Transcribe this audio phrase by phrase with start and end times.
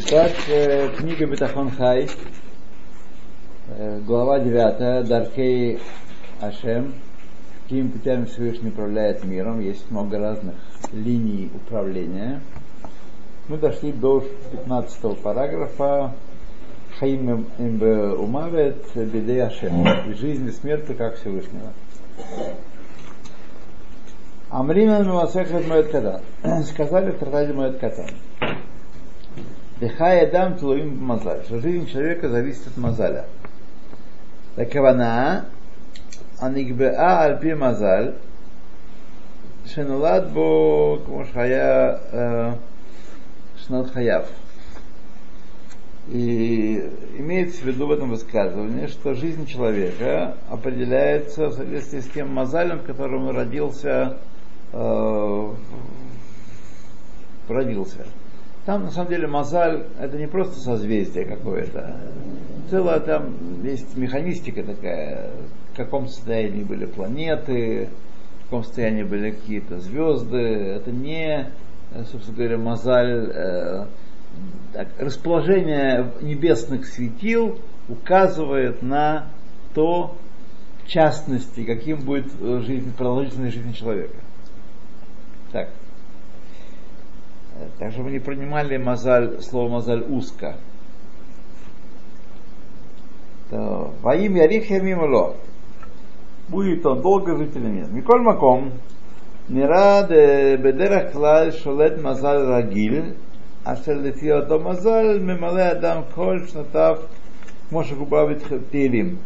[0.00, 2.08] Итак, э, книга Бетахон Хай,
[3.66, 5.80] э, глава 9, Даркей
[6.40, 6.94] Ашем,
[7.64, 10.54] какими путями Всевышний управляет миром, есть много разных
[10.92, 12.40] линий управления.
[13.48, 16.12] Мы дошли до 15 параграфа
[17.00, 21.72] Хаим имбе умавет беде Ашем, жизнь и смерть как Всевышнего.
[24.48, 26.22] Амрина Муасехет Моет Катан.
[26.62, 28.06] Сказали в Тратаде Моет Катан.
[29.80, 33.26] Дыхая дам туловим мазаль, что жизнь человека зависит от мазаля.
[34.56, 35.44] Такавана
[36.40, 38.16] анигбеа альпи мазаль,
[39.72, 42.52] шенулад бо кмушхая э,
[43.64, 44.26] шнат хаяв.
[46.08, 52.34] И имеется в виду в этом высказывании, что жизнь человека определяется в соответствии с тем
[52.34, 54.16] мазалем, в котором он родился,
[54.72, 55.52] э,
[57.48, 58.06] родился.
[58.68, 61.96] Там на самом деле Мазаль это не просто созвездие какое-то.
[62.68, 65.30] Целая там есть механистика такая,
[65.72, 67.88] в каком состоянии были планеты,
[68.40, 70.36] в каком состоянии были какие-то звезды.
[70.36, 71.50] Это не,
[72.12, 73.30] собственно говоря, Мазаль.
[73.34, 73.86] Э,
[74.74, 79.28] так, расположение небесных светил указывает на
[79.72, 80.14] то,
[80.84, 82.30] в частности, каким будет
[82.66, 84.16] жизнь, продолжительность жизни человека.
[85.52, 85.70] Так.
[87.78, 90.56] Так что мы не принимали мазаль, слово мазаль узко.
[93.50, 95.36] Во имя рихе мимоло
[96.48, 97.90] Будет он долго жить или нет.
[97.90, 98.72] Миколь Маком.
[99.48, 103.14] Нирад э, бедерах клаль шолет мазаль рагиль.
[103.64, 107.00] а лефио до мазаль мемале адам коль шнатав
[107.70, 109.18] мошек убавить хептилим.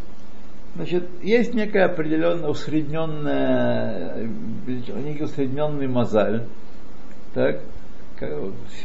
[0.75, 6.47] Значит, есть некая определенная усредненная, э, некий усредненный мозаль,
[7.34, 7.60] так,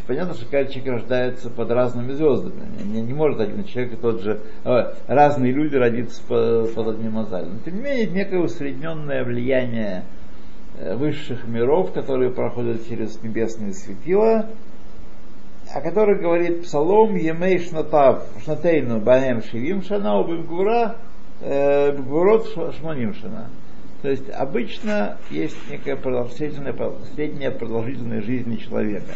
[0.07, 2.67] понятно, что каждый человек рождается под разными звездами.
[2.83, 7.53] Не, не может один человек тот же, а, разные люди родиться под, одним мозалем.
[7.53, 10.05] Но тем не менее, некое усредненное влияние
[10.77, 14.49] э, высших миров, которые проходят через небесные светила,
[15.73, 20.97] о которых говорит Псалом Емей Шнатав Шнатейну Банем Шивим Шана Убимгура
[21.41, 22.47] э, Бгурот
[22.79, 23.49] Шмоним Шана.
[24.01, 26.75] То есть обычно есть некая продолжительная,
[27.15, 29.13] средняя продолжительность жизни человека.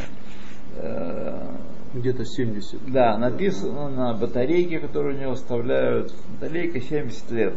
[0.78, 1.50] Э,
[1.94, 2.92] Где-то 70.
[2.92, 6.14] Да, написано на батарейке, которую у него вставляют.
[6.40, 7.54] Батарейка 70 лет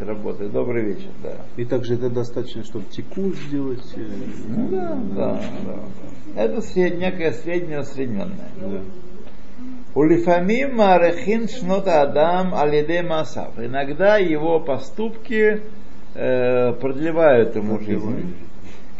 [0.00, 0.50] работает.
[0.52, 1.34] Добрый вечер, да.
[1.56, 3.84] И также это достаточно, чтобы теку сделать.
[3.96, 4.08] Э,
[4.48, 6.42] ну, да, да, да.
[6.42, 8.50] Это сред, некая средняя усредненная.
[8.60, 8.80] Да.
[9.94, 13.58] Улифамим марехин шнота адам алиде масав.
[13.58, 15.62] Иногда его поступки
[16.14, 18.34] э, продлевают ему жизнь.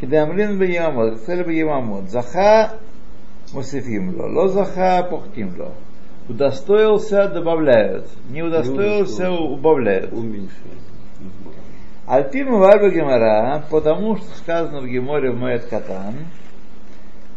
[0.00, 2.10] Кедамлин бы ямот, цель бы ямот.
[2.10, 2.72] Заха
[3.53, 5.72] мусифим ло, ло заха пухтим ло.
[6.28, 8.06] Удостоился, добавляют.
[8.31, 10.12] Не удостоился, убавляют.
[10.12, 10.81] Уменьшают.
[12.06, 16.15] Альпим Варба Гемора, потому что сказано в Геморе в Моэт Катан,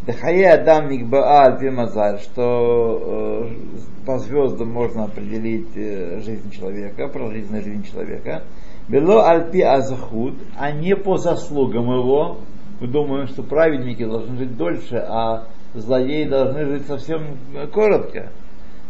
[0.06, 7.66] Дахае Адам Мигбаа Альпи Мазаль, что э, по звездам можно определить э, жизнь человека, продолжительность
[7.66, 8.44] жизни человека.
[8.88, 12.40] Бело альпи азахуд, а не по заслугам его.
[12.82, 17.38] Мы думаем, что праведники должны жить дольше, а злодеи должны жить совсем
[17.74, 18.30] коротко.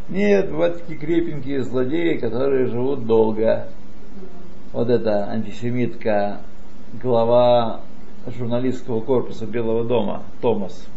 [0.09, 3.67] Нет, вот такие крепенькие злодеи, которые живут долго.
[4.71, 6.39] Вот эта антисемитка,
[7.01, 7.81] глава
[8.25, 10.87] журналистского корпуса Белого дома, Томас,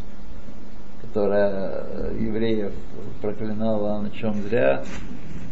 [1.02, 2.72] которая евреев
[3.20, 4.84] проклинала на чем зря,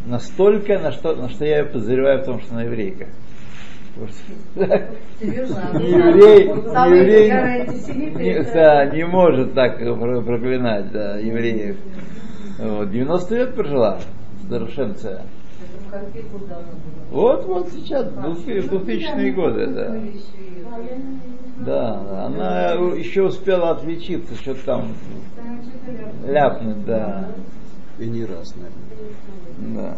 [0.06, 3.08] настолько, на что, на что я ее подозреваю в том, что она еврейка.
[5.80, 6.48] Еврей,
[8.10, 11.76] еврей да, не может так проклинать да, евреев.
[12.58, 13.98] Вот, 90 лет прожила
[14.48, 15.22] Дарушенция.
[17.10, 19.96] Вот, вот сейчас, 2000-е годы, да.
[21.58, 24.92] Да, она еще успела отличиться, что там
[26.26, 27.28] ляпнуть, да.
[27.98, 29.94] И не раз, наверное.
[29.94, 29.96] Да.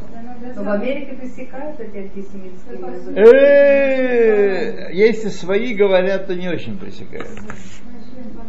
[0.56, 2.79] Но в Америке пресекают эти антисемитские
[3.14, 7.29] э, Если свои говорят, то не очень пресекают.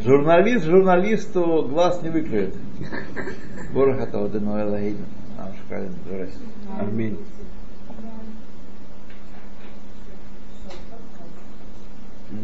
[0.06, 2.56] Журналист журналисту глаз не выкроет.
[3.74, 5.06] Борохатова Денуэла Гейна.
[6.80, 7.20] Аминь.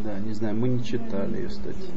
[0.04, 1.89] Да, не знаю, мы не читали ее статьи.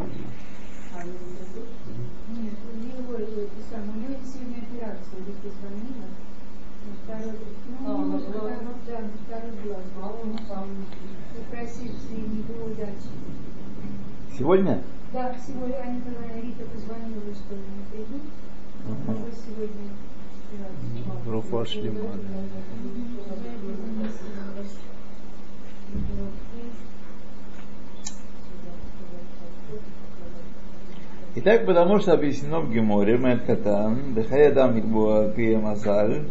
[5.57, 6.25] Сегодня?
[15.13, 18.23] Да, сегодня они, когда Рита позвонила, что не придут,
[21.27, 22.01] Руфа шлема.
[31.37, 34.75] Итак, потому что объяснено в Геморе, Мэт Катан, Дехаядам
[35.35, 36.25] Пия Мазаль,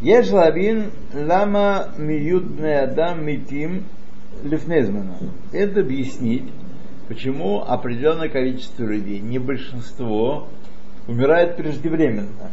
[0.00, 3.82] יש лавин лама מיעוט בני митим מתים
[4.44, 5.16] лифнезмена.
[5.52, 6.44] Это объяснить,
[7.08, 10.48] почему определенное количество людей, не большинство,
[11.08, 12.52] умирает преждевременно.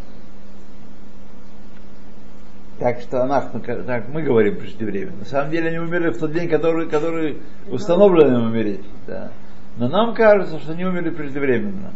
[2.80, 3.52] Так что анах,
[3.86, 5.20] так мы говорим преждевременно.
[5.20, 7.38] На самом деле они умерли в тот день, который, который
[7.70, 8.84] установлен им умереть.
[9.08, 9.32] Да.
[9.78, 11.92] Но нам кажется, что они умерли преждевременно.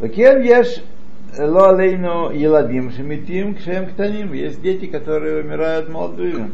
[0.00, 0.82] Лакем ешь
[1.38, 4.32] ло алейну еладим шемитим кшем ктаним.
[4.32, 6.52] Есть дети, которые умирают молодыми.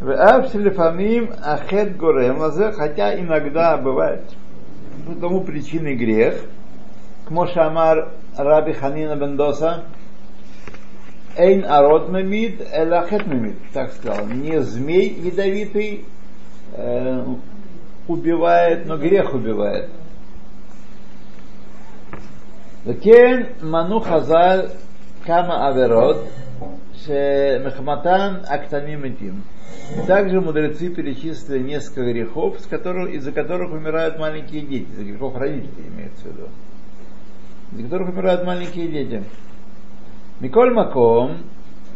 [0.00, 2.40] Веавшелефамим ахет горем
[2.72, 4.22] хотя иногда бывает
[5.20, 6.34] тому причиной грех.
[7.26, 9.84] Кмошамар Раби Ханина Бендоса,
[11.36, 14.26] Эйн арод мемид, элахет мемид, так сказал.
[14.26, 16.04] Не змей ядовитый,
[16.72, 17.24] э,
[18.08, 19.90] убивает, но грех убивает.
[22.85, 24.61] וכן מנו חז"ל
[25.23, 26.17] כמה עבירות
[26.93, 29.41] שמחמתן הקטנים מתים.
[30.05, 35.87] Также мудрецы перечислили несколько грехов, из которых, из-за которых умирают маленькие дети, из-за грехов родителей
[35.87, 36.47] имеется в виду,
[37.71, 39.23] из-за которых умирают маленькие дети.
[40.41, 41.37] Миколь Маком,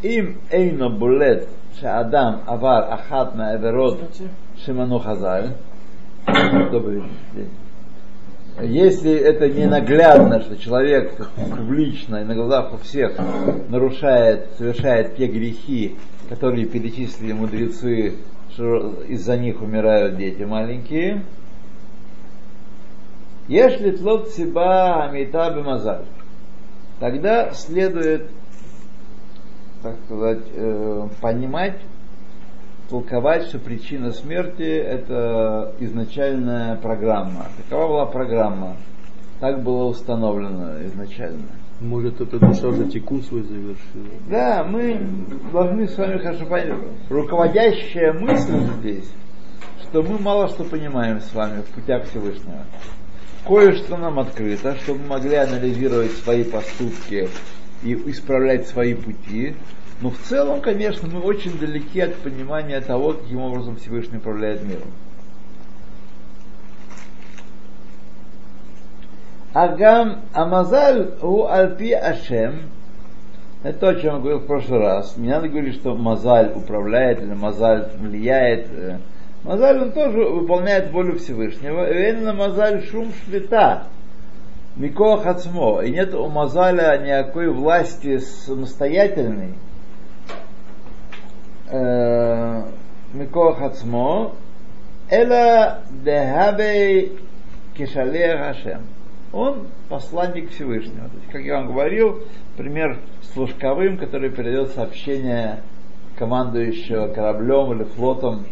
[0.03, 4.00] им эйно булет, שאדם עבר אחת מהעבירות
[4.56, 5.45] שמנו חז"ל,
[6.71, 7.01] Добрый
[7.33, 7.50] день.
[8.62, 13.12] Если это не наглядно, что человек публично и на глазах у всех
[13.69, 15.97] нарушает, совершает те грехи,
[16.31, 18.14] которые перечислили мудрецы,
[18.50, 21.23] что из-за них умирают дети маленькие,
[23.47, 26.06] если тлот себя амита бемазаль,
[26.99, 28.31] тогда следует,
[29.82, 31.76] так сказать, э, понимать,
[32.88, 37.47] толковать, что причина смерти это изначальная программа.
[37.69, 38.77] Такова была программа.
[39.41, 41.49] Так было установлено изначально.
[41.81, 44.06] Может, эта душа уже текун свой завершила.
[44.31, 44.99] Да, мы
[45.53, 46.73] должны с вами хорошо понять.
[47.11, 49.11] Руководящая мысль здесь,
[49.83, 52.65] что мы мало что понимаем с вами в путях Всевышнего.
[53.47, 57.29] Кое-что нам открыто, чтобы мы могли анализировать свои поступки
[57.83, 59.55] и исправлять свои пути.
[60.00, 64.90] Но в целом, конечно, мы очень далеки от понимания того, каким образом Всевышний управляет миром.
[69.54, 72.60] Агам Амазаль у Альпи Ашем.
[73.62, 75.16] Это то, о чем я говорил в прошлый раз.
[75.16, 78.69] Не надо говорить, что Мазаль управляет или Мазаль влияет.
[79.44, 81.90] Мазаль он тоже выполняет волю Всевышнего.
[81.90, 83.84] Именно Мазаль шум швита.
[84.76, 85.81] Микоах Ацмо.
[85.81, 89.54] И нет у Мазаля никакой власти самостоятельной.
[91.68, 92.62] Э,
[93.14, 94.32] מכוח эла
[95.10, 95.68] אלא
[96.04, 97.02] דהווה
[97.74, 98.54] кишалея
[99.32, 101.08] Он посланник Всевышнего.
[101.08, 102.22] То есть, как я вам говорил,
[102.56, 105.60] пример с Лужковым, который передает сообщение
[106.16, 108.46] командующего кораблем или флотом.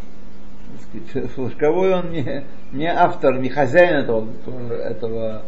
[0.80, 4.28] Сказать, он не, не автор, не хозяин этого,
[4.72, 5.42] этого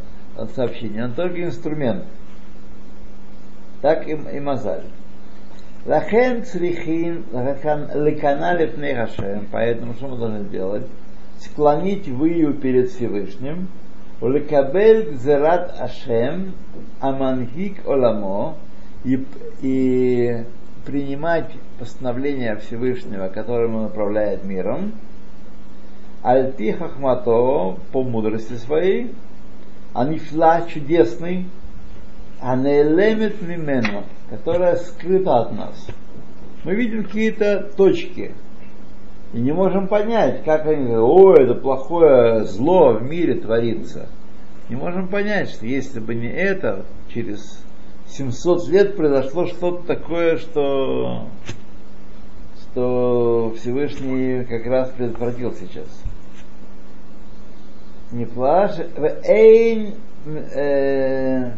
[0.54, 2.04] сообщения, он только инструмент.
[3.82, 4.84] Так и, и Мазаль.
[5.86, 7.26] Лахен црихин
[7.94, 10.86] лекана лепней Хашем, поэтому что мы должны сделать?
[11.38, 13.68] Склонить выю перед Всевышним,
[14.20, 16.54] улекабель гзерат Ашем,
[17.00, 18.56] амангик оламо,
[19.04, 19.24] и,
[19.62, 20.44] и
[20.84, 24.92] принимать постановление Всевышнего, которым он управляет миром,
[26.24, 29.14] альпи хахмато, по мудрости своей,
[29.94, 31.46] анифла чудесный,
[32.46, 35.86] анелемет мимену, которая скрыта от нас.
[36.62, 38.32] Мы видим какие-то точки
[39.32, 44.08] и не можем понять, как они о, это плохое зло в мире творится.
[44.68, 47.64] Не можем понять, что если бы не это, через
[48.06, 51.26] 700 лет произошло что-то такое, что,
[52.62, 56.02] что Всевышний как раз предотвратил сейчас.
[58.12, 58.78] Не плашь,
[59.24, 59.94] эйн,
[60.54, 61.50] э,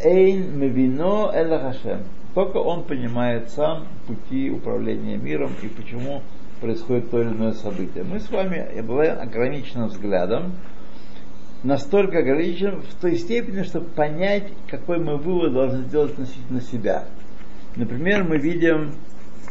[0.00, 2.04] Эйн мевино эла Хашем.
[2.34, 6.22] Только он понимает сам пути управления миром и почему
[6.60, 8.04] происходит то или иное событие.
[8.04, 10.52] Мы с вами обладаем ограниченным взглядом,
[11.62, 17.04] настолько ограниченным в той степени, чтобы понять, какой мы вывод должны сделать относительно себя.
[17.76, 18.94] Например, мы видим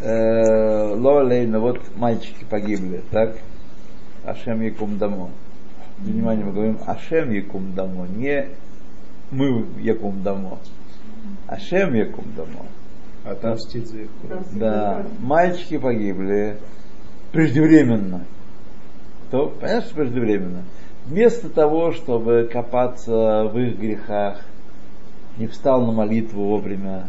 [0.01, 3.38] э, Лолейна, вот мальчики погибли, так?
[4.23, 5.29] Ашем Якум Дамо.
[6.00, 8.47] Внимание, мы говорим Ашем Якум Дамо, не
[9.31, 10.59] мы якум дамо.
[11.47, 12.65] Ашем якум дамо.
[13.23, 14.45] Отомстить за их кровь.
[14.53, 16.57] Да, мальчики погибли
[17.31, 18.25] преждевременно.
[19.29, 20.63] То, понятно, что преждевременно.
[21.05, 24.41] Вместо того, чтобы копаться в их грехах,
[25.38, 27.07] не встал на молитву вовремя,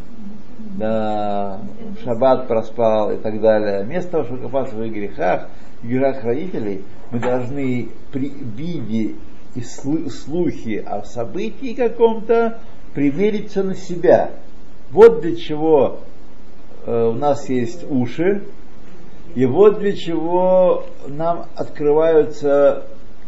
[0.78, 1.60] да,
[1.98, 3.84] в шаббат проспал и так далее.
[3.84, 5.48] Вместо того, чтобы копаться в их грехах,
[5.82, 9.16] в грехах родителей, мы должны при виде
[9.54, 12.60] и слухи о событии каком-то
[12.94, 14.30] примериться на себя.
[14.90, 16.00] Вот для чего
[16.86, 18.42] э, у нас есть уши,
[19.34, 22.84] и вот для чего нам открываются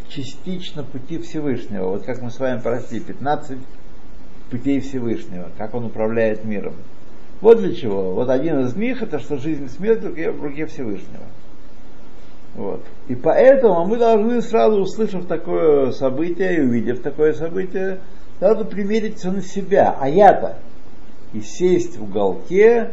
[0.08, 1.88] частично пути Всевышнего.
[1.88, 3.58] Вот как мы с вами прошли 15
[4.50, 6.74] путей Всевышнего, как он управляет миром.
[7.40, 8.12] Вот для чего.
[8.12, 11.24] Вот один из них это что жизнь и смерть в руке Всевышнего.
[12.54, 12.84] Вот.
[13.08, 17.98] И поэтому мы должны сразу, услышав такое событие и увидев такое событие,
[18.38, 19.96] сразу примериться на себя.
[19.98, 20.58] А я-то
[21.32, 22.92] и сесть в уголке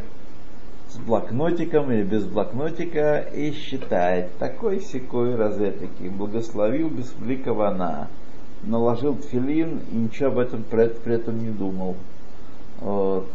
[0.88, 7.14] с блокнотиком или без блокнотика и считать такой секой розетки, благословил без
[7.46, 8.08] вана,
[8.64, 11.96] наложил тфилин и ничего об этом при, при этом не думал.
[12.80, 13.28] Вот.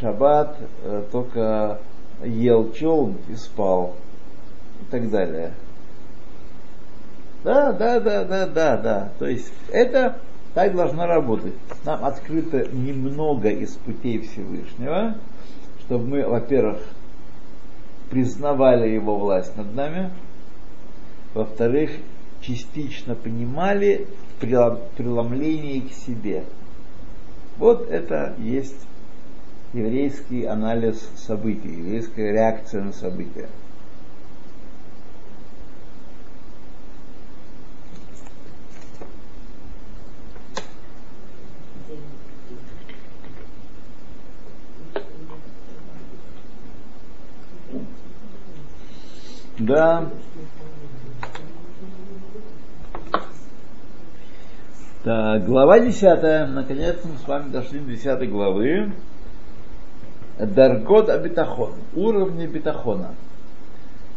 [0.00, 1.80] Шаббат э, только
[2.24, 3.94] ел челн и спал
[4.82, 5.52] и так далее.
[7.44, 9.12] Да, да, да, да, да, да.
[9.18, 10.18] То есть это
[10.54, 11.54] так должно работать.
[11.84, 15.16] Нам открыто немного из путей Всевышнего,
[15.80, 16.78] чтобы мы, во-первых,
[18.10, 20.10] признавали его власть над нами,
[21.34, 21.90] во-вторых,
[22.40, 24.06] частично понимали
[24.40, 26.44] преломление к себе.
[27.58, 28.86] Вот это есть
[29.72, 33.48] еврейский анализ событий, еврейская реакция на события.
[49.68, 50.10] Да.
[55.04, 56.48] Так, глава 10.
[56.54, 58.92] Наконец мы с вами дошли до 10 главы.
[60.38, 61.74] Даргот Абитахон.
[61.94, 63.14] Уровни бетахона.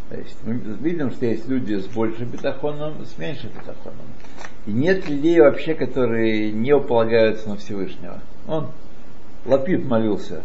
[0.10, 4.08] То есть мы видим, что есть люди с большим бетахоном, с меньшим бетахоном.
[4.66, 8.22] И нет людей вообще, которые не полагаются на Всевышнего.
[8.48, 8.68] Он
[9.46, 10.44] Лапид молился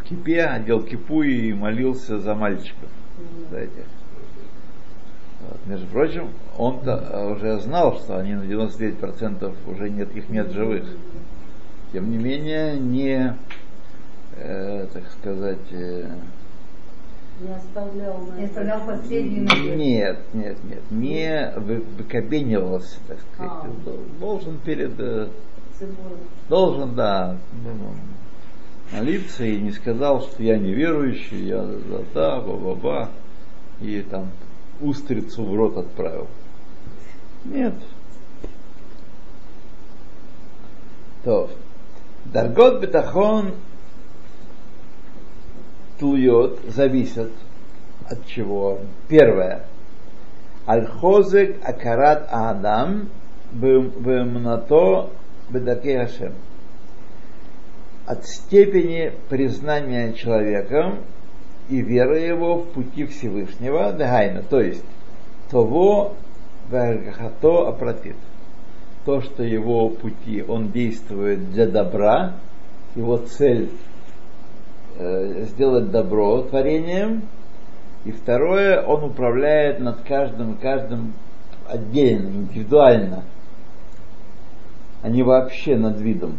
[0.00, 2.88] в кипе, одел кипу и молился за мальчиков.
[3.50, 3.84] За этих.
[5.40, 5.58] Вот.
[5.66, 10.84] Между прочим, он-то уже знал, что они на 99% уже нет, их нет живых.
[11.92, 13.34] Тем не менее, не,
[14.36, 16.10] э, так сказать, э,
[17.40, 19.74] Не оставлял на Я оставлял последнюю надежду.
[19.76, 23.52] нет, нет, нет, не вы- выкобенивался, так сказать.
[23.64, 23.84] А.
[23.84, 25.28] Дол- Должен перед, э,
[25.78, 26.16] цибулю.
[26.48, 33.08] должен, да, ну, молиться и не сказал, что я неверующий, я да, да, ба-ба-ба,
[33.80, 34.26] и там
[34.80, 36.28] устрицу в рот отправил.
[37.44, 37.74] Нет.
[41.24, 41.50] То.
[42.26, 43.54] Даргот бетахон
[45.98, 47.32] тлует, зависят
[48.08, 48.80] от чего?
[49.08, 49.64] Первое.
[50.66, 53.08] Аль-хозек акарат адам
[53.52, 55.10] бемнато
[55.50, 56.34] бедаке Хашем.
[58.06, 61.00] От степени признания человеком
[61.68, 64.84] и веры его в пути Всевышнего, дагайна, то есть
[65.50, 66.14] того
[66.70, 68.16] вергахато апратит.
[69.04, 72.34] То, что его пути, он действует для добра,
[72.94, 73.70] его цель
[74.98, 77.22] э, сделать добро творением,
[78.04, 81.14] и второе, он управляет над каждым каждым
[81.66, 83.24] отдельно, индивидуально,
[85.02, 86.38] а не вообще над видом.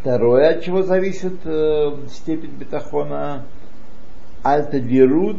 [0.00, 3.44] Второе, от чего зависит э, степень бетахона,
[4.42, 5.36] альтадирут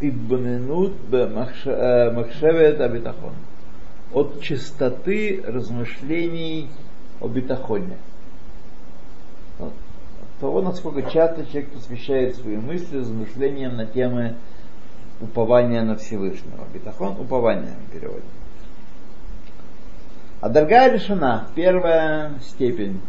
[0.00, 3.34] идбаненут махшевет абитахон.
[4.12, 6.70] От чистоты размышлений
[7.20, 7.98] о бетахоне.
[9.58, 9.72] От
[10.40, 14.36] того, насколько часто человек посвящает свои мысли размышлениям на темы
[15.20, 16.64] упования на Всевышнего.
[16.72, 18.22] Бетахон– упование в переводе.
[20.40, 23.00] А дорогая решена, первая степень.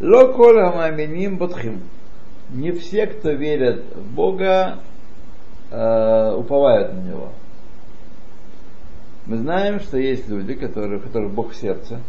[0.00, 1.82] Локоль хамаминим бодхим.
[2.50, 4.78] Не все, кто верят в Бога,
[5.70, 7.32] э, уповают на Него.
[9.26, 12.00] Мы знаем, что есть люди, которые, у которых Бог в сердце.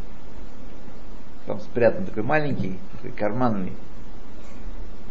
[1.45, 3.73] Там спрятан такой маленький, такой карманный,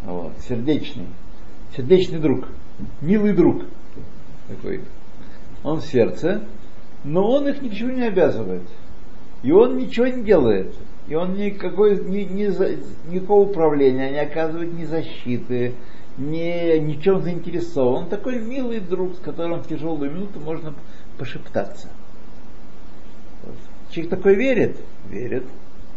[0.05, 1.09] вот, сердечный.
[1.77, 2.47] Сердечный друг,
[3.01, 3.65] милый друг
[4.49, 4.83] такой.
[5.65, 6.43] Он в сердце,
[7.05, 8.63] но он их ни к чему не обязывает.
[9.43, 10.75] И он ничего не делает.
[11.09, 15.75] И он никакой, ни, ни, никакого управления не оказывает, ни защиты,
[16.19, 18.05] ни, ни в чем заинтересован.
[18.05, 20.75] Он такой милый друг, с которым в тяжелую минуту можно
[21.17, 21.89] пошептаться.
[23.43, 23.55] Вот.
[23.91, 24.77] Человек такой верит?
[25.09, 25.45] Верит.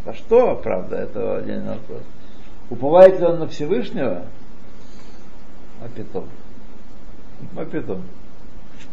[0.06, 2.02] А что, правда, это отдельный вопрос.
[2.70, 4.26] Уповает ли он на Всевышнего?
[5.82, 8.02] А питом.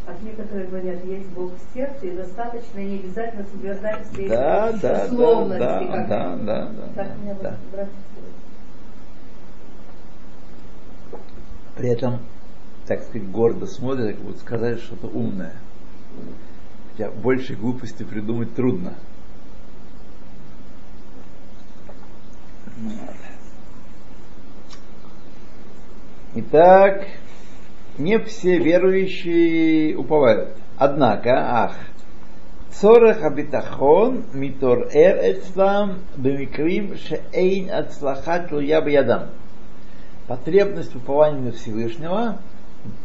[0.09, 0.13] А.
[0.13, 4.73] Как некоторые говорят, есть Бог в сердце, и достаточно не обязательно соблюдать все эти Да,
[4.73, 5.59] да, да, условности.
[5.59, 7.57] да, как- да, да, да, Так меня да.
[7.73, 7.89] брат
[11.77, 12.19] При этом,
[12.87, 15.53] так сказать, гордо смотрят, как будто сказать что-то умное.
[16.93, 18.95] Хотя больше глупости придумать трудно.
[26.35, 27.07] Итак,
[27.98, 30.50] не все верующие уповают.
[30.78, 31.32] Однако,
[31.64, 31.76] ах,
[32.70, 35.90] צורך הביטחון מתעורר אצלם
[36.22, 39.22] במקרים שאין הצלחה תלויה בידם.
[40.28, 42.38] Потребность упования на Всевышнего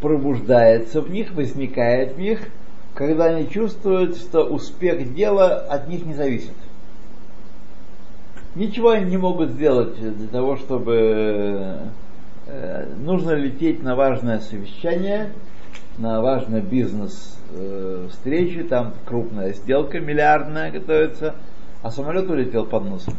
[0.00, 2.40] пробуждается в них, возникает в них,
[2.94, 6.54] когда они чувствуют, что успех дела от них не зависит.
[8.54, 11.78] Ничего они не могут сделать для того, чтобы э,
[12.97, 15.31] нужно лететь на важное совещание,
[15.97, 18.09] на важный бизнес э,
[18.69, 21.35] там крупная сделка миллиардная готовится,
[21.81, 23.13] а самолет улетел под носом.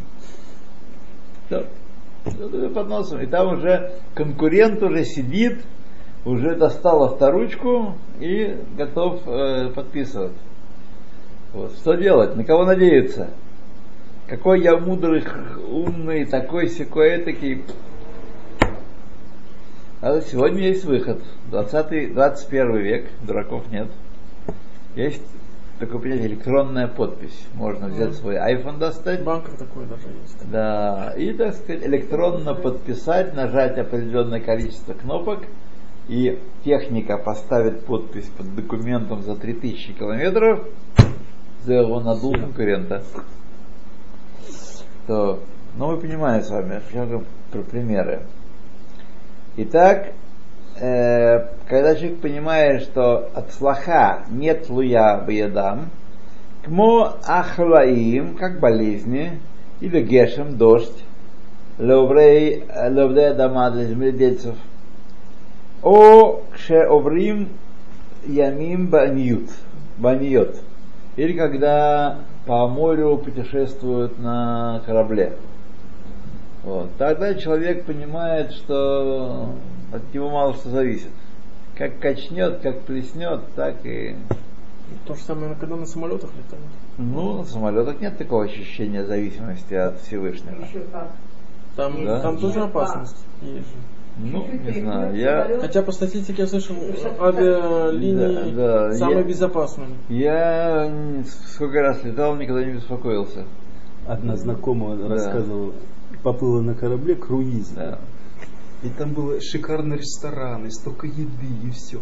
[1.50, 3.20] Улетел под носом.
[3.20, 5.64] И там уже конкурент уже сидит,
[6.24, 10.32] уже достал авторучку и готов э, подписывать.
[11.52, 11.72] Вот.
[11.76, 12.34] Что делать?
[12.36, 13.30] На кого надеяться?
[14.26, 15.22] Какой я мудрый,
[15.70, 17.62] умный, такой секой, этакий.
[20.04, 21.22] А сегодня есть выход.
[21.50, 23.88] 20 21 век, дураков нет.
[24.96, 25.22] Есть
[25.78, 27.46] такое понятие электронная подпись.
[27.54, 29.22] Можно взять свой iPhone достать.
[29.22, 30.50] В банках такое даже есть.
[30.50, 35.44] Да, и, так сказать, электронно подписать, нажать определенное количество кнопок,
[36.08, 40.68] и техника поставит подпись под документом за 3000 километров,
[41.62, 43.02] за его надул конкурента.
[45.06, 45.40] То,
[45.78, 48.20] ну, мы понимаем с вами, я говорю про примеры.
[49.56, 50.08] Итак,
[50.80, 55.90] э, когда человек понимает, что от слаха нет луя баядам,
[56.64, 59.38] кмо ахлаим, как болезни,
[59.80, 61.04] или гешем, дождь,
[61.78, 64.56] леврей, леврей дома для земледельцев,
[65.84, 67.50] о кшеоврим
[68.26, 69.50] ямим баньют,
[69.98, 70.56] баньот,
[71.14, 75.34] или когда по морю путешествуют на корабле.
[76.64, 76.90] Вот.
[76.98, 79.50] Тогда человек понимает, что
[79.92, 81.10] от него мало что зависит.
[81.76, 84.16] Как качнет, как плеснет, так и...
[85.06, 86.66] То же самое, когда на самолетах летают.
[86.98, 90.62] Ну, на самолетах нет такого ощущения зависимости от Всевышнего.
[90.64, 91.08] Еще как.
[91.76, 92.20] Там, Да?
[92.20, 92.64] там тоже Да.
[92.66, 93.74] опасность есть же.
[94.16, 95.16] Ну, не знаю.
[95.16, 95.58] Я.
[95.60, 96.76] Хотя по статистике я слышал,
[97.20, 99.88] авиалинии Да, да, самые я- безопасные.
[100.08, 100.90] я
[101.52, 103.44] сколько раз летал, никогда не беспокоился.
[104.06, 105.08] Одна знакомая Да.
[105.08, 105.72] рассказывала,
[106.24, 107.68] поплыла на корабле круиз.
[107.68, 108.00] Да.
[108.82, 112.00] И там был шикарный ресторан, и столько еды, и все.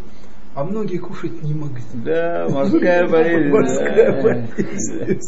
[0.54, 1.82] А многие кушать не могли.
[1.94, 3.50] Да, морская болезнь.
[3.50, 5.20] Морская болезнь.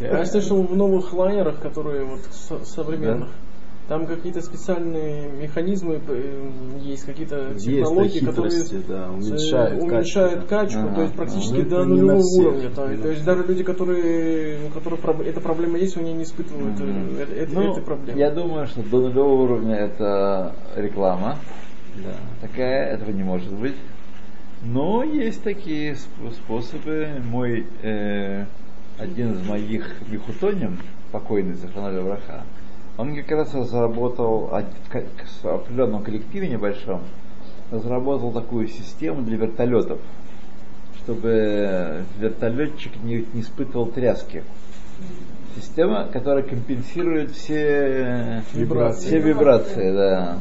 [0.00, 3.30] Я слышал в новых лайнерах, которые вот со- современных,
[3.88, 6.50] там какие-то специальные механизмы э,
[6.82, 8.52] есть, какие-то Есть технологии, такие которые
[8.86, 10.48] да, э, уменьшают уменьшают качество.
[10.48, 12.70] качку, Ага, то есть практически Ну, до это нулевого уровня.
[12.70, 16.78] То, на то есть даже люди, которые, у которых эта проблема есть, они не испытывают
[16.78, 17.16] Мгм.
[17.18, 18.18] э, э- Ну, этой проблемы.
[18.18, 21.38] я думаю, что до нулевого уровня это реклама.
[21.96, 23.74] Да, такая, этого не может быть.
[24.62, 27.08] Но есть такие сп- способы.
[27.24, 28.44] Мой э,
[28.98, 30.78] один из моих михутоним,
[31.10, 32.44] покойный Заханаль Враха,
[32.98, 37.02] он как раз разработал в определенном коллективе небольшом,
[37.70, 40.00] разработал такую систему для вертолетов,
[40.98, 44.42] чтобы вертолетчик не, не испытывал тряски.
[45.54, 49.06] Система, которая компенсирует все Вибрации.
[49.06, 50.38] все вибрации, да.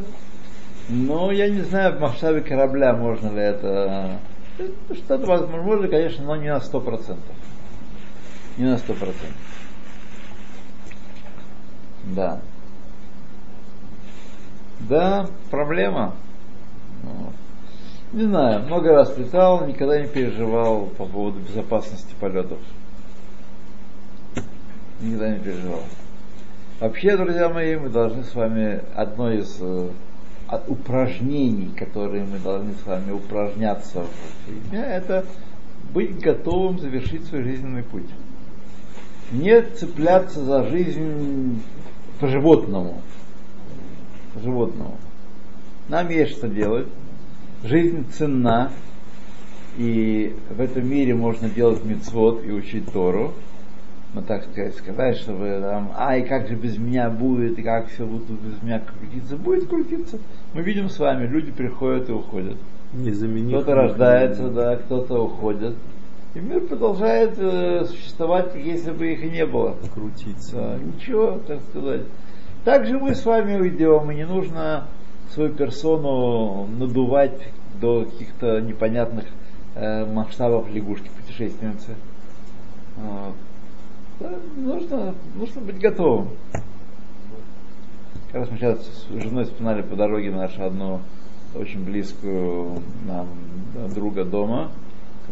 [0.89, 4.20] Но я не знаю, в масштабе корабля можно ли это.
[4.58, 7.36] Это Что-то возможно, можно, конечно, но не на сто процентов.
[8.58, 9.36] Не на сто процентов.
[12.15, 12.39] Да.
[14.82, 16.15] Да, проблема.
[18.13, 22.60] Не знаю, много раз летал, никогда не переживал по поводу безопасности полетов.
[25.02, 25.84] Никогда не переживал.
[26.80, 29.89] Вообще, друзья мои, мы должны с вами одно из э,
[30.67, 35.26] упражнений, которые мы должны с вами упражняться в жизни, это
[35.93, 38.10] быть готовым завершить свой жизненный путь.
[39.32, 41.62] не цепляться за жизнь
[42.20, 43.02] по животному.
[44.34, 44.98] По животному.
[45.90, 46.88] Нам есть что делать.
[47.64, 48.72] Жизнь ценна,
[49.78, 53.34] и в этом мире можно делать мецвод и учить Тору.
[54.14, 58.06] Ну, так сказать, сказать, чтобы там, ай, как же без меня будет, и как все
[58.06, 59.36] будет без меня крутиться.
[59.36, 60.18] Будет крутиться.
[60.54, 62.58] Мы видим с вами, люди приходят и уходят.
[62.94, 65.76] Кто-то рождается, да, кто-то уходит.
[66.38, 69.76] И мир продолжает э, существовать, если бы их и не было.
[69.91, 70.56] Крутиться.
[70.56, 72.02] Да, ничего, так сказать.
[72.63, 74.86] Также мы с вами уйдем, и не нужно
[75.32, 77.41] свою персону надувать
[77.82, 79.26] до каких-то непонятных
[79.73, 81.95] э, масштабов лягушки-путешественницы.
[82.97, 83.34] Вот.
[84.19, 86.30] Да, нужно, нужно быть готовым.
[88.28, 91.00] Как раз мы сейчас с женой вспоминали по дороге нашу одну
[91.56, 93.28] очень близкую нам
[93.95, 94.69] друга дома,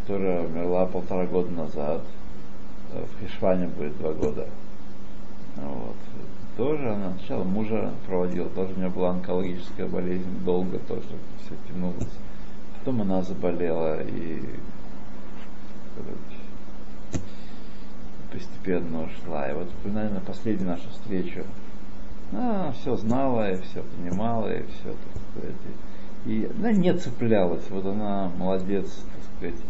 [0.05, 2.01] которая умерла полтора года назад.
[2.91, 4.47] В Хишване будет два года.
[5.57, 5.95] Вот.
[6.55, 11.01] Тоже она сначала мужа проводила, тоже у нее была онкологическая болезнь, долго тоже
[11.41, 12.13] все тянулось.
[12.77, 14.41] Потом она заболела и
[15.95, 17.25] короче,
[18.31, 19.49] постепенно ушла.
[19.49, 21.43] И вот, наверное, последнюю нашу встречу
[22.31, 25.55] она все знала и все понимала, и все, так сказать.
[26.25, 27.63] И она не цеплялась.
[27.69, 29.61] Вот она молодец, так сказать.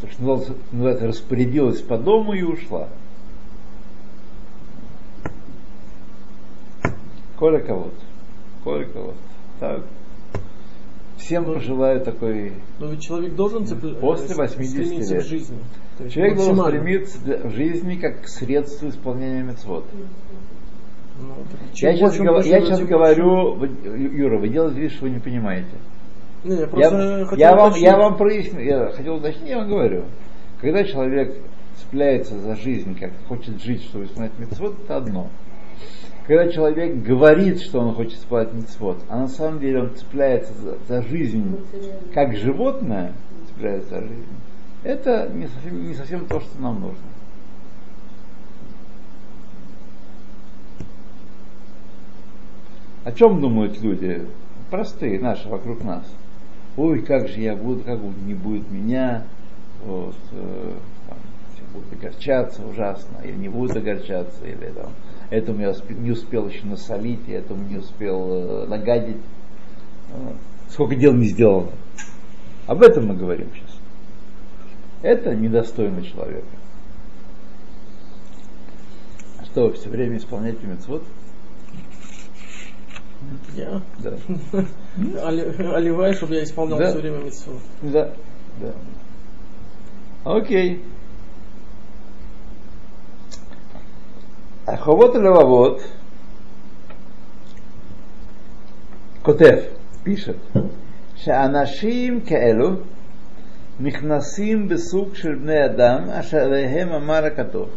[0.00, 2.88] То, что называется, распорядилась по дому и ушла.
[7.36, 8.04] Коля кого-то.
[8.64, 9.18] Коля кого-то.
[9.58, 9.84] Так.
[11.18, 12.54] Всем пожелаю такой...
[12.78, 13.94] Но ведь человек должен цепля...
[13.94, 15.24] После 80 стремиться лет.
[15.24, 15.58] в жизни.
[16.10, 19.84] Человек должен стремиться в жизни как к средству исполнения мецвод.
[21.20, 21.34] Ну,
[21.74, 25.68] Я сейчас, я сейчас говорю, Юра, вы делаете вид, что вы не понимаете.
[26.42, 30.04] Не, я Я, вам, я вам проясню, я хотел уточнить, я вам говорю.
[30.60, 31.36] Когда человек
[31.76, 35.28] цепляется за жизнь, как хочет жить, чтобы исполнять мецвод, это одно.
[36.26, 40.78] Когда человек говорит, что он хочет исполнять мецвод, а на самом деле он цепляется за,
[40.88, 41.58] за жизнь,
[42.14, 43.12] как животное
[43.48, 44.36] цепляется за жизнь,
[44.82, 47.04] это не совсем, не совсем то, что нам нужно.
[53.04, 54.26] О чем думают люди?
[54.70, 56.04] Простые, наши, вокруг нас.
[56.82, 59.24] Ой, как же я буду, как не будет меня,
[59.84, 60.72] вот, э,
[61.06, 61.18] там,
[61.52, 64.88] все будут огорчаться ужасно, или не будут огорчаться, или там,
[65.28, 69.20] этому я успе- не успел еще насолить, и этому не успел э, нагадить.
[70.10, 70.36] Вот.
[70.70, 71.72] Сколько дел не сделано.
[72.66, 73.78] Об этом мы говорим сейчас.
[75.02, 76.46] Это недостойно человека.
[79.38, 81.04] А что, все время исполняете мецвод?
[83.55, 83.81] Я?
[83.99, 84.11] Да.
[85.23, 86.89] Оли- Оливай, чтобы я исполнял Да.
[86.89, 87.53] все время митцву.
[87.81, 88.11] Да,
[88.61, 88.73] да.
[90.23, 90.81] Окей.
[94.67, 95.81] החובות הלבבות,
[99.21, 99.57] כותב,
[100.03, 100.35] פישט,
[101.15, 102.69] שאנשים כאלו
[103.79, 107.69] נכנסים בסוג של בני אדם אשר עליהם אמר הכתוב.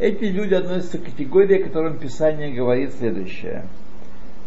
[0.00, 3.64] Эти люди относятся к категории, о которой Писание говорит следующее.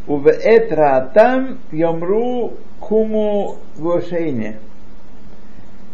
[0.09, 4.59] Увеэт раатам ямру куму гошейне.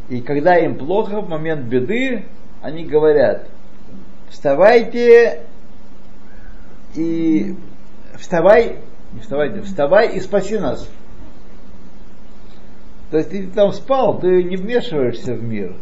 [0.08, 2.24] И когда им плохо, в момент беды,
[2.62, 3.48] они говорят,
[4.30, 5.42] вставайте
[6.94, 7.56] и
[8.16, 8.78] вставай,
[9.12, 10.88] не вставайте, вставай и спаси нас.
[13.10, 15.74] То есть ты там спал, ты не вмешиваешься в мир.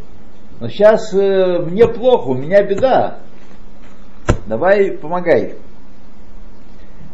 [0.61, 3.19] Но сейчас э, мне плохо, у меня беда.
[4.47, 5.57] Давай помогай.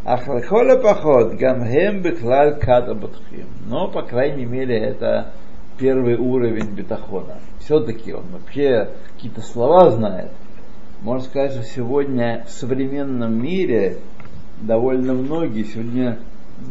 [0.09, 3.47] Ахлахоля поход, гамхем беклаль ката батхим.
[3.66, 5.33] Но, по крайней мере, это
[5.77, 7.37] первый уровень бетахона.
[7.59, 10.31] Все-таки он вообще какие-то слова знает.
[11.03, 13.99] Можно сказать, что сегодня в современном мире
[14.62, 16.21] довольно многие, сегодня,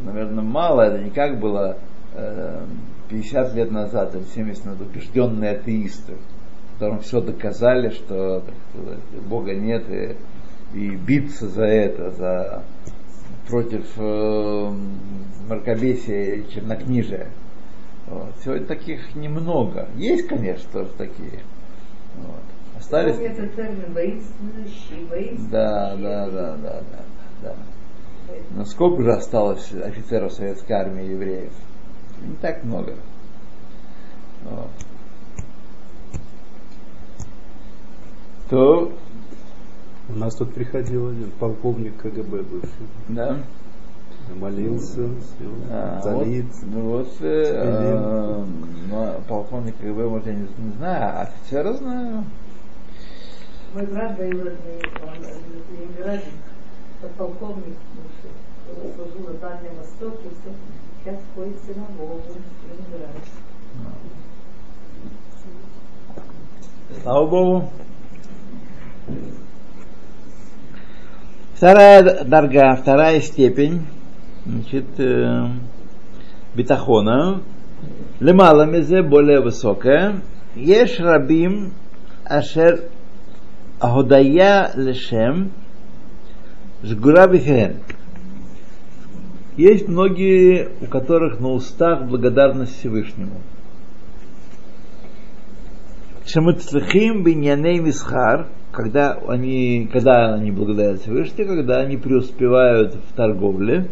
[0.04, 1.78] наверное, мало, это не как было
[2.16, 2.66] э,
[3.10, 6.14] 50 лет назад или 70 назад, убежденные атеисты,
[6.74, 8.42] которым все доказали, что
[8.74, 10.16] сказать, Бога нет, и,
[10.76, 12.64] и биться за это, за
[13.48, 14.72] против э,
[15.48, 17.30] мракобесия и чернокнижия.
[18.08, 18.34] Вот.
[18.44, 19.88] Сегодня таких немного.
[19.96, 21.42] Есть, конечно, тоже такие.
[22.18, 22.44] Вот.
[22.78, 23.16] Остались.
[23.16, 25.52] Помнится термин воинствующий, воинствующий.
[25.52, 27.04] Да, да, да, да, да,
[27.44, 27.56] да.
[28.52, 31.54] Но сколько же осталось офицеров советской армии евреев?
[32.22, 32.96] Не так много.
[34.44, 34.70] Вот.
[38.50, 38.94] То,
[40.10, 42.88] У нас тут приходил один полковник КГБ бывший.
[43.10, 43.38] да.
[44.36, 46.46] Молился, все, А, залит.
[46.46, 48.46] вот, ну вот, э, э,
[48.90, 52.26] ну, полковник КГБ, может, я не, не знаю, а офицера знаю.
[53.74, 56.26] Мой брат двоюродный, он в Ленинграде,
[57.02, 60.52] подполковник, бывший, служил на Дальнем Востоке, все.
[61.06, 63.20] Сейчас ходит в синагогу в Ленинграде.
[67.02, 67.70] Слава Богу.
[71.58, 73.88] Вторая дорога, вторая степень,
[74.46, 75.48] значит, э,
[76.54, 77.42] битахона,
[78.20, 80.22] лемала мезе, более высокая,
[80.54, 81.74] еш рабим
[82.24, 82.82] ашер
[83.80, 85.52] агодая лешем
[86.84, 87.78] жгура бифен.
[89.56, 93.42] Есть многие, у которых на устах благодарность Всевышнему.
[96.28, 98.46] Шамыцлахим биньяней мисхар,
[98.78, 103.88] когда они, когда они благодарят Всевышнего, когда они преуспевают в торговле,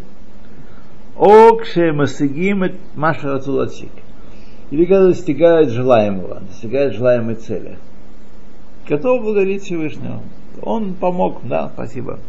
[1.17, 3.41] о кшемасыгим маша.
[4.69, 7.79] Или когда достигают желаемого, достигают желаемой цели.
[8.87, 10.21] Готов благодарить Всевышнего.
[10.61, 12.19] Он помог, да, спасибо.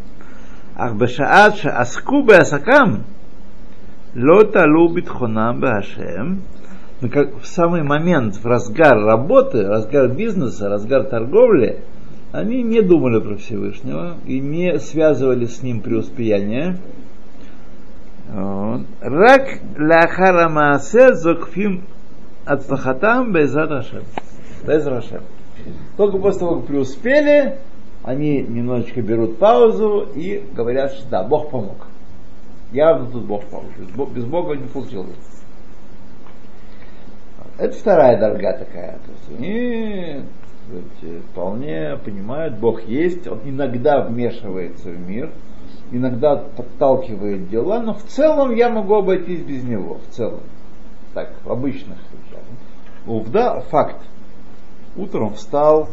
[0.75, 3.03] Ах бешаат аску асакам
[4.15, 6.41] лота лубит хонам башем
[7.01, 11.83] но как в самый момент, в разгар работы, разгар бизнеса, разгар торговли,
[12.37, 16.77] они не думали про Всевышнего и не связывали с ним преуспеяние.
[18.29, 21.83] Рак ляхара маасе зокфим
[22.45, 24.03] ацлахатам безрат Рашем.
[24.67, 25.23] Без Рашем.
[25.97, 27.57] Только после того, как преуспели,
[28.03, 31.87] они немножечко берут паузу и говорят, что да, Бог помог.
[32.71, 34.13] Явно тут Бог помог.
[34.13, 35.15] Без Бога не получилось.
[37.57, 38.99] Это вторая дорога такая.
[38.99, 40.21] То есть они
[40.67, 45.31] сказать, вполне понимают, Бог есть, Он иногда вмешивается в мир,
[45.91, 50.41] иногда подталкивает дела, но в целом я могу обойтись без Него, в целом.
[51.13, 52.43] Так, в обычных вещах.
[53.05, 54.01] Увда, факт.
[54.95, 55.89] Утром встал,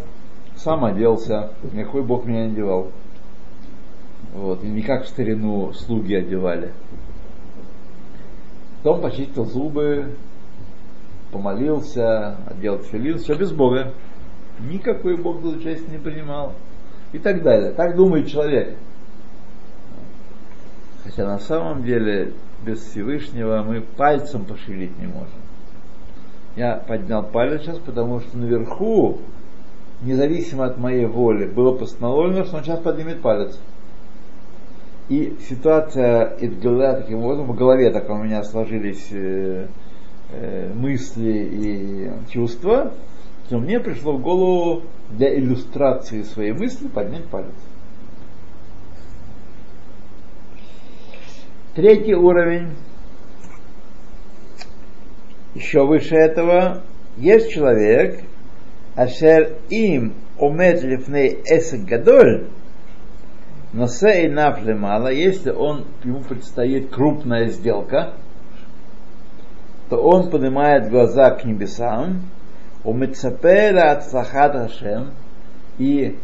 [0.56, 2.88] сам оделся, никакой Бог меня не одевал.
[4.34, 6.72] Вот, и не как в старину слуги одевали.
[8.82, 10.16] Потом почистил зубы,
[11.32, 13.92] помолился, одел тфилин, все без Бога.
[14.60, 16.54] Никакой Бог до участия не принимал.
[17.12, 17.72] И так далее.
[17.72, 18.76] Так думает человек.
[21.04, 22.32] Хотя на самом деле
[22.64, 25.28] без Всевышнего мы пальцем пошевелить не можем.
[26.56, 29.18] Я поднял палец сейчас, потому что наверху,
[30.02, 33.58] независимо от моей воли, было постановлено, что он сейчас поднимет палец.
[35.08, 39.66] И ситуация Идгала таким образом, в голове так у меня сложились э,
[40.30, 42.92] э, мысли и чувства,
[43.48, 47.52] то мне пришло в голову для иллюстрации своей мысли поднять палец.
[51.74, 52.70] Третий уровень,
[55.54, 56.82] еще выше этого,
[57.16, 58.22] есть человек,
[58.94, 62.48] ашер им омед лифней эсек гадоль,
[63.72, 68.14] но сей нафлемала, если он, ему предстоит крупная сделка,
[69.90, 72.22] то он поднимает глаза к небесам,
[72.83, 75.11] у Мецапера от Хашем
[75.77, 76.17] и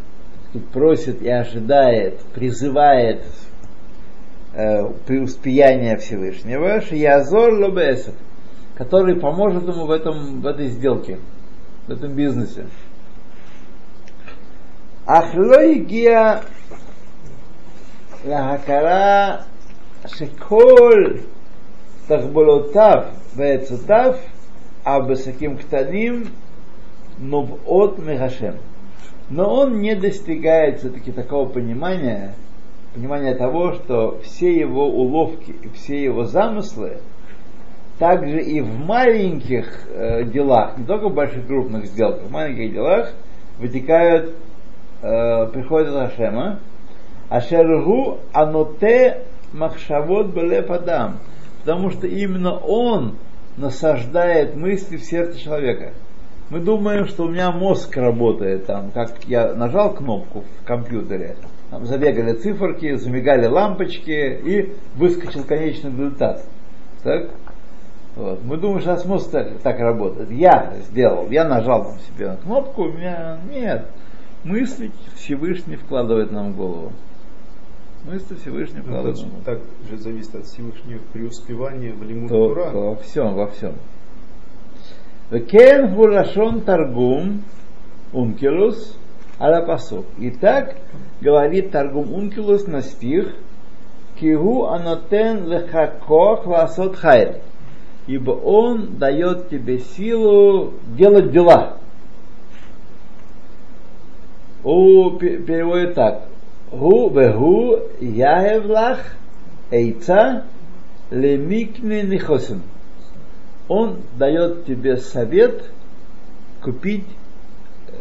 [0.71, 3.23] просит и ожидает, призывает
[4.53, 8.15] э, преуспеяния Всевышнего, Шиязор Лобесов,
[8.75, 11.19] который поможет ему в, этом, в этой сделке,
[11.87, 12.65] в этом бизнесе.
[15.05, 16.41] Ахлой гия
[18.25, 19.37] להכרה
[20.07, 21.13] שכל
[22.07, 23.03] תחבולותיו
[23.35, 24.13] ועצותיו,
[24.85, 26.23] הבסקים קטנים,
[27.20, 28.56] нувот мегашем.
[29.28, 32.34] Но он не достигает все-таки такого понимания,
[32.94, 36.98] понимания того, что все его уловки и все его замыслы,
[37.98, 43.12] также и в маленьких э, делах, не только в больших крупных сделках, в маленьких делах
[43.58, 44.34] вытекают,
[45.02, 46.58] э, приходят от Ашема,
[47.28, 51.18] Ашергу аноте махшавот белепадам,
[51.60, 53.16] потому что именно он
[53.56, 55.92] насаждает мысли в сердце человека.
[56.50, 61.36] Мы думаем, что у меня мозг работает, там, как я нажал кнопку в компьютере,
[61.70, 66.44] там забегали циферки, замигали лампочки и выскочил конечный результат.
[67.04, 67.30] Так?
[68.16, 68.42] Вот.
[68.42, 70.30] Мы думаем, что мозг так, так работает.
[70.32, 73.86] Я сделал, я нажал там себе на кнопку, у меня нет.
[74.42, 76.92] Мысли Всевышний вкладывает нам в голову.
[78.04, 79.44] Мысли Всевышний Ну, вкладывает это нам в голову.
[79.44, 82.70] так же зависит от Всевышнего преуспевания в Тура.
[82.72, 83.74] то во всем, во всем.
[85.30, 87.42] Векен гулашон таргум
[88.12, 88.96] ункилус
[89.40, 90.06] аля пасук.
[90.18, 90.76] Итак,
[91.20, 93.34] говорит таргум ункилус на стих,
[94.18, 97.36] кигу анотен лехакох ласот хайр.
[98.06, 101.76] Ибо он дает тебе силу делать дела.
[104.64, 106.24] у пе- переводит так.
[106.70, 108.98] Гу вегу яевлах
[109.70, 110.44] эйца
[111.10, 112.62] лемикне нихосин.
[113.70, 115.62] Он дает тебе совет
[116.60, 117.06] купить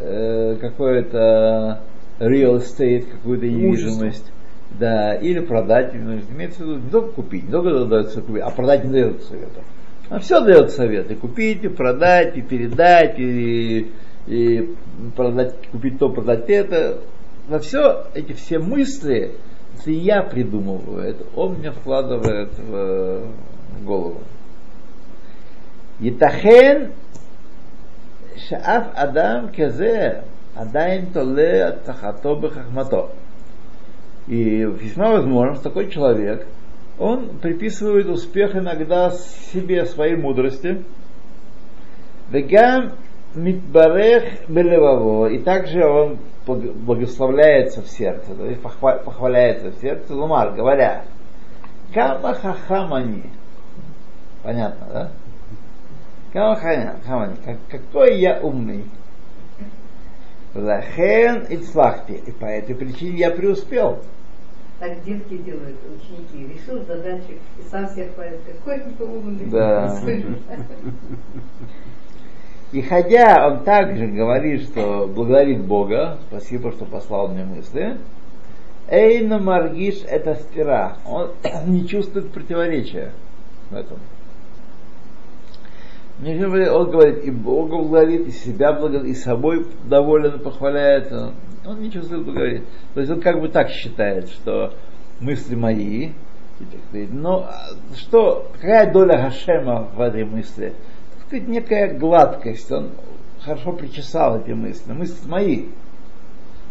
[0.00, 1.82] э, какое-то
[2.18, 4.32] real estate, какую-то недвижимость.
[4.80, 8.50] Да, или продать, ну, имеется в виду не только купить, не только дается купить, а
[8.50, 9.60] продать не дает совета.
[10.08, 11.14] А все дает советы.
[11.14, 13.92] Купить, и продать, и передать, и,
[14.26, 14.74] и
[15.14, 16.98] продать, купить то, продать это.
[17.48, 19.36] На все эти все мысли,
[19.78, 23.28] это я придумываю, это он мне вкладывает в
[23.84, 24.20] голову.
[25.99, 26.91] Итахен
[28.35, 30.21] шаф адам кезе
[30.55, 33.09] עדיין תולה תחתו בחכמתו.
[34.27, 36.47] И весьма возможно, что такой человек,
[36.97, 40.83] он приписывает успех иногда себе, своей мудрости.
[42.31, 42.93] Вегам
[43.35, 45.27] митбарех белеваво.
[45.27, 51.03] И также он благ- благословляется в сердце, то есть похва- похваляется в сердце, лумар, говоря,
[51.93, 53.29] кама хахамани.
[54.41, 55.11] Понятно, да?
[56.32, 58.84] Какой я умный.
[60.54, 62.14] Лахен ицлахти.
[62.26, 64.00] И по этой причине я преуспел.
[64.78, 66.54] Так детки делают, ученики.
[66.54, 68.40] Решил задачи и сам всех хвалит.
[68.46, 69.46] Какой ты умный.
[69.46, 70.00] Да.
[72.72, 77.98] И хотя он также говорит, что благодарит Бога, спасибо, что послал мне мысли,
[78.88, 80.96] Эйна Маргиш это стира.
[81.04, 81.30] Он
[81.66, 83.12] не чувствует противоречия
[83.70, 83.98] в этом.
[86.20, 91.10] Говорит- Он говорит, и Бога благодарит, и себя благодарит, и собой доволен, похваляет.
[91.12, 92.64] Он не чувствует благодарить.
[92.94, 94.74] То есть он как бы так считает, что
[95.20, 96.10] мысли мои,
[97.10, 100.74] но а, что, какая доля Гашема в этой мысли?
[101.30, 102.90] Так некая гладкость, он
[103.40, 105.66] хорошо причесал эти мысли, мысли мои.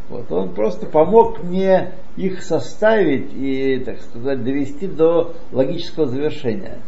[0.10, 6.80] Вот, он просто помог мне их составить и, так сказать, довести до логического завершения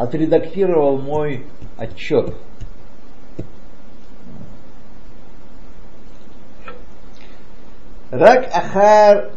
[0.00, 1.44] отредактировал мой
[1.76, 2.34] отчет.
[8.10, 9.30] Рак Ахар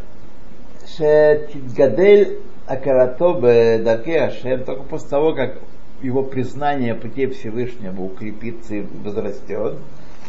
[0.88, 5.58] Шетгадель Акарато Дарке Ашем, только после того, как
[6.02, 9.76] его признание пути Всевышнего укрепится и возрастет,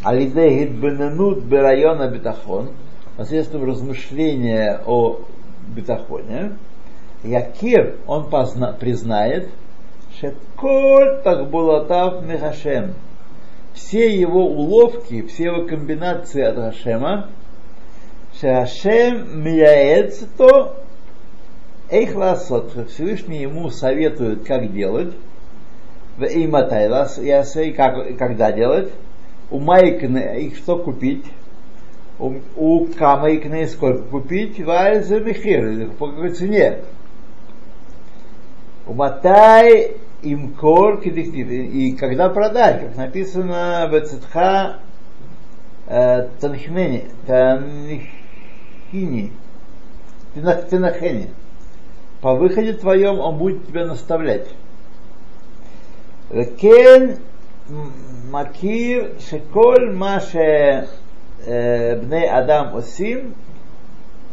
[0.03, 2.70] Алиде Гидбененут Берайона Бетахон,
[3.16, 5.20] посредством размышления о
[5.68, 6.59] Бетахоне,
[7.23, 9.49] Якир, он позна, признает–
[10.24, 12.94] шеколь так булатав мехашем,
[13.74, 17.28] все его уловки, все его комбинации от Хашема,
[18.40, 20.76] Шашем мияэцто
[21.90, 22.72] эйх ласот.
[22.88, 25.14] Всевышний ему советует, как делать.
[26.16, 28.90] В иматай ясей, как, когда делать.
[29.50, 31.24] У майкне их что купить.
[32.18, 32.88] У, у
[33.68, 34.60] сколько купить.
[34.60, 35.90] Вальза михир.
[35.98, 36.78] По какой цене.
[38.87, 44.80] У матай им кор и когда продать, как написано в Цитха
[45.87, 49.32] Танхмени, Танхини,
[50.34, 51.30] Тинахени.
[52.20, 54.48] По выходе твоем он будет тебя наставлять.
[56.58, 57.18] Кен
[58.30, 60.88] макир шеколь маше
[61.46, 63.34] бней адам осим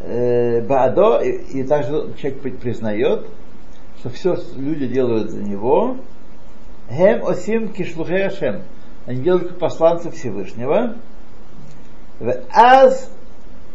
[0.08, 3.25] баадо, и также человек признает,
[4.02, 5.98] что все люди делают за него,
[6.90, 8.64] Хем осим кишлухе Ашем.
[9.06, 10.96] Они делают как Всевышнего.
[12.20, 13.12] В Аз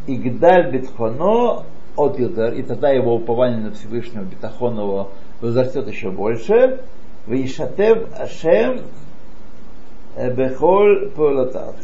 [0.09, 1.65] Игдаль Битхоно
[1.97, 5.11] от Юдер, и тогда его упование на Всевышнего Битахонова
[5.41, 6.81] возрастет еще больше.
[7.27, 8.83] В Ишатев Ашем
[10.17, 11.77] Бехоль Полотав.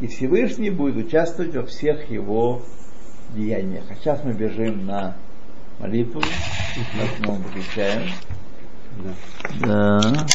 [0.00, 2.62] И Всевышний будет участвовать во всех его
[3.34, 3.84] деяниях.
[3.90, 5.14] А сейчас мы бежим на
[5.80, 6.20] молитву,
[7.24, 8.12] на выключаем.
[9.60, 10.00] Да.
[10.02, 10.26] Да.